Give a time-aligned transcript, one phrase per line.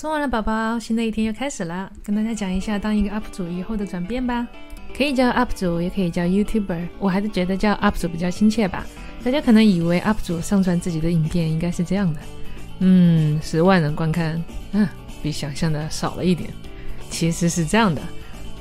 [0.00, 4.46] 送完了宝宝，新的一天又开始了，跟大家讲一下当一个 UP 主以后的转变吧。
[4.96, 8.86] 可以叫 UP 主，也可以叫 YouTuber，我还是觉得叫 UP 主比较亲切吧。
[9.24, 12.20] 大家可能以为 UP 主上传自己的影片应该是这样的，
[12.78, 14.40] 嗯，十万人观看，
[14.70, 14.86] 嗯，
[15.20, 16.48] 比想象的少了一点。
[17.10, 18.00] 其实是这样的，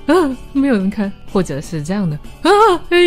[0.08, 2.50] 啊，没有人看，或者是这样的，啊，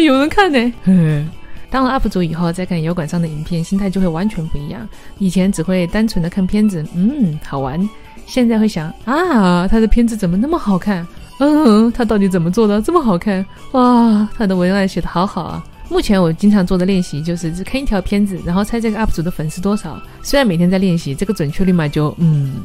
[0.04, 0.72] 有人看呢。
[1.70, 4.86] 当了 UP 主以后，再看油管上的影片，心态就会完全不一样。
[5.18, 7.80] 以前只会单纯的看片子，嗯，好玩。
[8.26, 11.06] 现在会想啊，他的片子怎么那么好看？
[11.38, 13.44] 嗯，他到底怎么做的这么好看？
[13.72, 15.64] 哇，他的文案写的好好啊！
[15.88, 20.00] 目前我经常做的练习就是只看一条片子，然后猜这个 UP 主的粉丝多少。
[20.22, 22.56] 虽然每天在练习，这个准确率嘛就嗯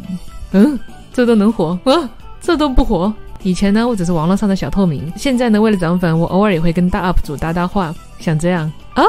[0.51, 0.77] 嗯，
[1.13, 2.09] 这都能火啊，
[2.41, 3.11] 这都不火。
[3.41, 9.03] 以前呢，我只是网络上的小透明，现在呢，为了涨粉，我偶尔也会跟大 UP 主搭搭话，像这样啊，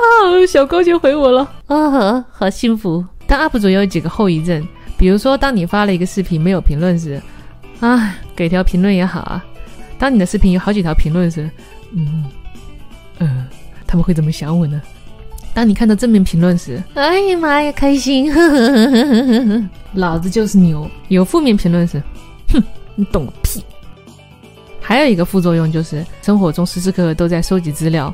[0.46, 3.04] 小高就回我了啊，好幸福。
[3.26, 4.66] 但 UP 主有几个后遗症。
[4.98, 7.20] 比如说，当你发了一个视频没有评论时，
[7.80, 9.44] 啊，给条评论也好啊。
[9.98, 11.50] 当你的视频有好几条评论时，
[11.92, 12.24] 嗯，
[13.18, 13.46] 嗯，
[13.86, 14.80] 他们会怎么想我呢？
[15.52, 20.90] 当你看到正面评论时，哎呀妈呀，开心，呵呵呵呵呵老子就是牛。
[21.08, 22.02] 有负面评论时，
[22.52, 22.62] 哼，
[22.94, 23.62] 你懂个屁。
[24.80, 28.12] 还有一个副作用就是，生活中时时刻刻都在收集资料。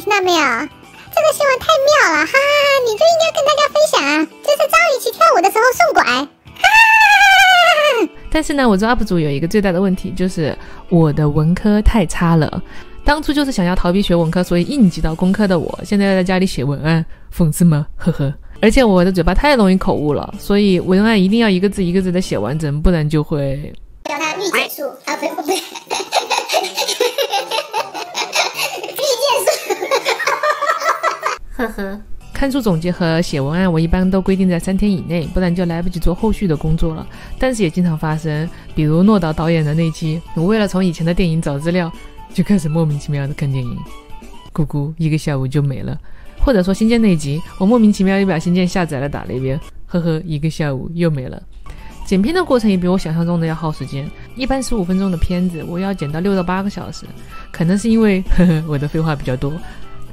[0.00, 0.40] 听到没有？
[0.40, 2.38] 这个新闻太妙了，哈哈！
[2.86, 4.26] 你就应该跟大家分享啊！
[4.42, 6.24] 这是张雨绮跳舞的时候送拐，哈
[6.62, 8.08] 哈！
[8.30, 10.56] 但是呢，我做 UP 主有一个最大的问题，就是
[10.88, 12.62] 我的文科太差了。
[13.04, 17.04] 当初就是想要逃避学文科，所以应急到工科的我，现在要在家里写文案，
[17.36, 17.86] 讽刺吗？
[17.96, 18.32] 呵呵。
[18.62, 23.70] 而且我的嘴巴太容易口误了，所以文案一定要一个字一个字的写完整，不然就会
[24.04, 25.16] 叫他预结束啊！
[25.16, 25.52] 不不不。
[31.60, 32.00] 呵呵，
[32.32, 37.06] 看书总结和写文案，我一般都规定在三天以内，不然就来不及做后续的工作了。
[37.38, 41.92] 但是也经常发生，比如诺导导演的那期，我为了从以前的电影找资料，
[42.32, 43.76] 就开始莫名其妙的看电影，
[44.54, 45.98] 咕咕，一个下午就没了。
[46.38, 51.42] 或者说新建那集，我莫名其妙又把新建下载了打了一遍，呵呵，一个下午又没了。
[52.06, 57.04] 剪片的过程也比我想象中的要耗时间，一般十五分钟的片子，我要剪到六到八个小时，
[57.52, 59.52] 可能是因为呵呵我的废话比较多。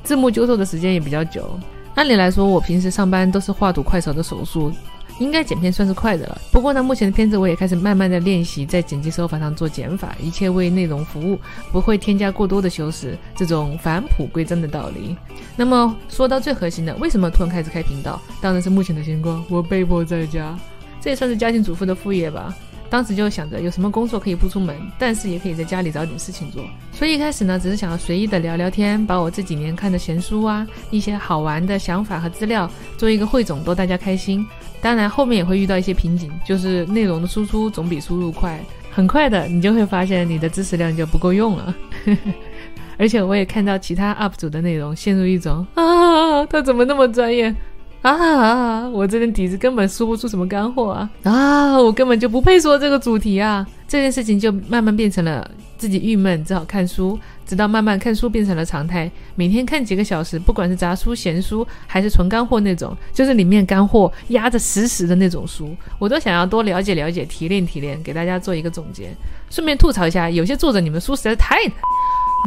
[0.07, 1.59] 字幕纠错的时间也比较久。
[1.95, 4.71] 按理来说，我平时上班都是画图快手的手速，
[5.19, 6.41] 应该剪片算是快的了。
[6.49, 11.37] 不过呢，目前的片子我也开始慢慢的练习，在剪辑手法上做减法，一切为内容服务，
[11.73, 15.13] 不会添加过多的修饰，这种返璞归真的道理。
[15.57, 18.21] 那么说到最核心的，为什么突然开始开频道？
[18.39, 20.57] 当然是目前的情况，我被迫在家，
[21.01, 22.55] 这也算是家庭主妇的副业吧。
[22.89, 26.63] 当时就想着有什么工作可以不出门，但是也可以在家里找点事情做。
[26.91, 34.45] 所以一开始呢，只是想要随意的聊聊天，把我这几年看的闲书啊，一些好玩的想法和资料做一个汇总，逗大家开心。
[34.81, 38.59] 当然后面也会遇到一些瓶颈，就是内容的输出总比输入快，
[38.91, 41.75] 很快的你就会发现你的知识量就不够用了。
[42.97, 47.53] 而且我也看到其他 UP 主的内容，陷入一种啊，他 怎么那么专业？
[48.01, 48.87] 啊！
[48.89, 51.09] 我这点底子根本说不出什么干货啊！
[51.23, 51.77] 啊！
[51.77, 53.67] 我根本就不配说这个主题啊！
[53.87, 69.09] 这件事情就慢慢变成了自己郁闷，只好看书，直到慢慢看书变成了常态，每天看几个小时，不管是杂书、闲书，还是纯干货那种，就是里面干货压着实实的那种书，我都想要多了解了解，提炼提炼，给大家做一个总结。
[69.49, 71.57] 顺便吐槽一下，有些作者你们书实在是太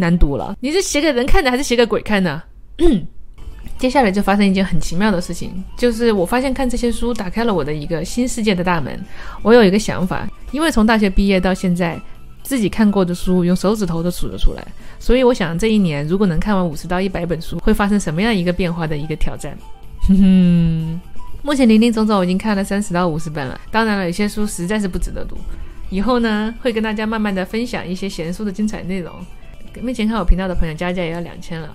[0.00, 2.42] 难读了，你是写给人看的还是写给鬼看的？
[3.78, 8.98] 接下来就发生一件很奇妙的事情，就是我发现看这些书打开了我的一个新世界的大门。
[9.42, 11.98] 我有一个想法，因为从大学毕业到现在，
[12.42, 14.62] 自己看过的书用手指头都数得出来，
[14.98, 19.56] 所以我想这一年如果能看完五十到一百本书，会发生什么样一个变化的一个挑战。
[20.08, 21.00] 哼 哼，
[21.42, 25.36] 目前林林总总我已经看了三十到五十本了，当然了，有些书实在是不值得读。
[25.88, 29.12] 以后呢，会跟大家慢慢的分享一些闲书的精彩内容。
[29.80, 31.74] 目前看我频道的朋友加加也要两千了。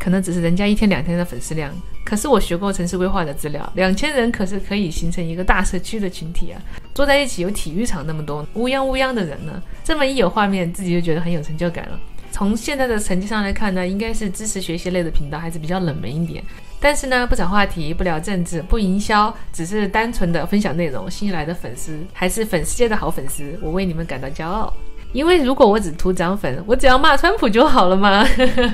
[0.00, 1.70] 可能只是人家一天两天的粉丝量，
[2.04, 6.56] 可是我学过城市规划的资料，两千人可是可以形成一个大社区的群体啊！
[6.94, 12.00] 坐在一起有体育场那么多乌泱乌泱的人呢，这么一有画面，自己就觉得很有成就感了。
[12.32, 16.42] 从现在的成绩上来看呢，应该是知识学习类的频道还是比较冷门一点，
[16.80, 24.72] 但是呢，不找话题，不聊政治，不营销，只是单纯的分享内容，新来的粉丝还是粉丝界的好粉丝，我为你们感到骄傲。
[25.12, 28.24] 因为如果我只图涨粉，我只要骂川普就好了嘛。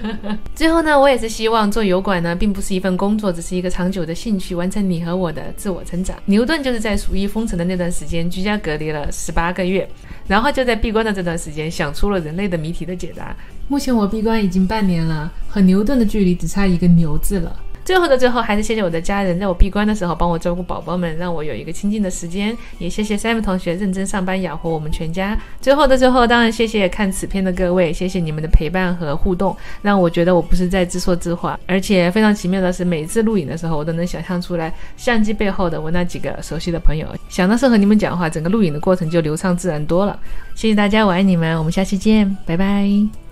[0.55, 6.17] 最后呢，我也是希望做油管呢，并不是一份工作，只是一个长久的兴趣，完成你和我的自我成长。
[6.27, 9.89] 牛顿就是在鼠疫封城的那段时间居家隔离了十八个月，
[10.27, 13.35] 然后就在闭关的这段时间想出了人类的谜题的解答。
[13.69, 17.57] 目前我闭关已经半年了，和牛顿的距离只差一个牛字了。
[17.87, 22.55] 最后的最后，还是谢谢我的家人，在我闭关的时候帮我照顾宝宝们，让我有一个清静的时间。
[22.79, 25.39] 也谢谢 Sam 同学认真上班养活我们全家。
[25.61, 31.57] 最后的最后，当然谢谢看此片的各位，谢谢你们的陪伴和互动，让我觉得我不是在自说自话。
[31.67, 37.07] 而且非常奇妙的是，每次录影的时候，我都能想象出来相机背后的我那几个熟悉的朋友。
[37.29, 40.19] 想到是和你们讲话，整个录影的过程就流畅自然多了。
[40.57, 43.26] 谢谢大家，我爱你们，我们下期见，拜拜。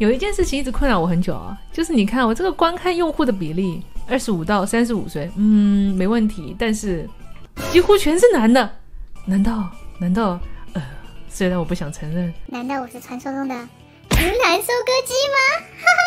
[0.00, 7.06] 有一件事情一直困扰我很久啊，就是你看我这个观看用户的比例，二十五到三十五岁，嗯，没问题，但是
[7.70, 8.76] 几乎全是男的，
[9.26, 9.68] 难道
[9.98, 10.40] 难道
[10.72, 10.82] 呃，
[11.28, 13.54] 虽然我不想承认，难道我是传说中的
[14.08, 15.66] 直男收割机吗？
[15.76, 15.99] 哈哈。